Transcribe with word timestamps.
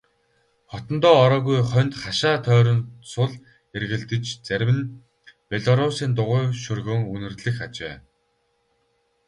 Хотондоо 0.71 1.15
ороогүй 1.25 1.59
хоньд 1.71 1.93
хашаа 2.03 2.35
тойрон 2.45 2.79
сул 3.11 3.31
эргэлдэж 3.77 4.25
зарим 4.47 4.71
нь 4.75 4.85
белоруссын 5.49 6.11
дугуй 6.17 6.43
шөргөөн 6.63 7.01
үнэрлэх 7.13 7.57
ажээ. 7.65 7.95